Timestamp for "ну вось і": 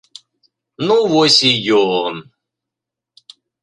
0.87-1.53